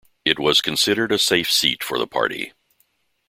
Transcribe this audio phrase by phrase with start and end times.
[0.25, 2.53] It was considered a safe seat for the party.